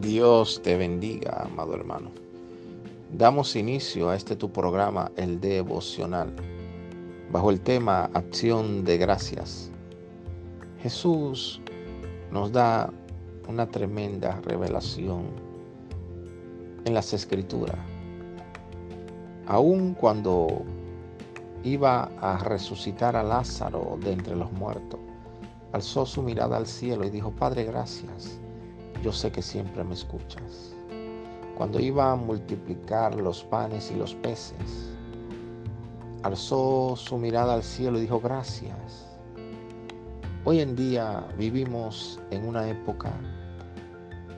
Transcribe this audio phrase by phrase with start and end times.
[0.00, 2.10] Dios te bendiga, amado hermano.
[3.12, 6.32] Damos inicio a este tu programa, el devocional,
[7.30, 9.70] bajo el tema Acción de Gracias.
[10.82, 11.60] Jesús
[12.30, 12.90] nos da
[13.46, 15.24] una tremenda revelación
[16.86, 17.78] en las escrituras.
[19.48, 20.62] Aun cuando
[21.62, 24.98] iba a resucitar a Lázaro de entre los muertos,
[25.72, 28.40] alzó su mirada al cielo y dijo, Padre, gracias
[29.02, 30.74] yo sé que siempre me escuchas.
[31.56, 34.90] Cuando iba a multiplicar los panes y los peces,
[36.22, 39.06] alzó su mirada al cielo y dijo gracias.
[40.44, 43.12] Hoy en día vivimos en una época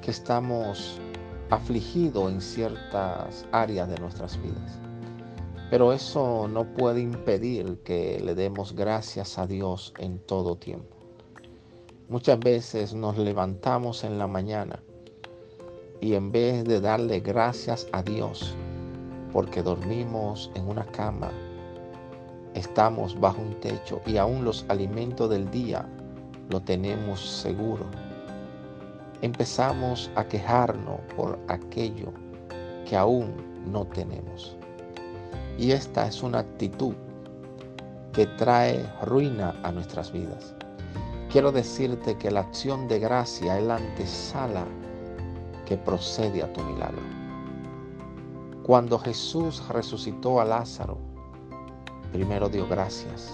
[0.01, 1.01] que estamos
[1.51, 4.81] afligidos en ciertas áreas de nuestras vidas.
[5.71, 11.02] Pero eso no puede impedir que le demos gracias a Dios en todo tiempo.
[12.09, 14.83] Muchas veces nos levantamos en la mañana
[16.01, 18.55] y en vez de darle gracias a Dios
[19.33, 21.31] porque dormimos en una cama,
[22.55, 25.89] estamos bajo un techo y aún los alimentos del día
[26.51, 27.87] lo tenemos seguro.
[29.23, 32.13] Empezamos a quejarnos por aquello
[32.85, 33.33] que aún
[33.71, 34.57] no tenemos.
[35.57, 36.95] Y esta es una actitud
[38.13, 40.55] que trae ruina a nuestras vidas.
[41.33, 44.67] Quiero decirte que la acción de gracia es la antesala
[45.65, 47.01] que procede a tu milagro.
[48.65, 50.99] Cuando Jesús resucitó a Lázaro,
[52.13, 53.33] primero dio gracias.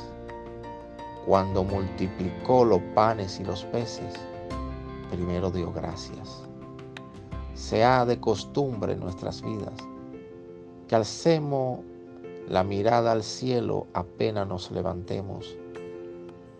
[1.26, 4.14] Cuando multiplicó los panes y los peces,
[5.10, 6.44] primero dio gracias.
[7.54, 9.74] Sea de costumbre en nuestras vidas
[10.86, 11.80] que alcemos
[12.48, 15.56] la mirada al cielo apenas nos levantemos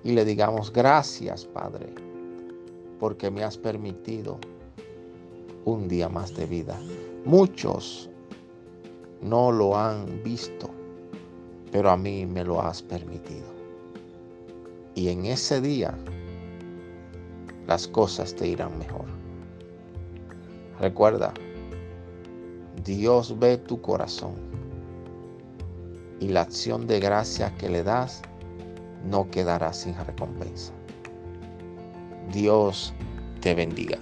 [0.04, 1.86] y le digamos gracias Padre,
[2.98, 4.38] porque me has permitido
[5.64, 6.78] un día más de vida.
[7.24, 8.08] Muchos
[9.20, 10.70] no lo han visto,
[11.72, 13.46] pero a mí me lo has permitido.
[14.94, 15.94] Y en ese día
[17.66, 19.04] las cosas te irán mejor.
[20.80, 21.34] Recuerda,
[22.84, 24.34] Dios ve tu corazón
[26.20, 28.22] y la acción de gracia que le das
[29.04, 30.72] no quedará sin recompensa.
[32.32, 32.92] Dios
[33.40, 33.98] te bendiga.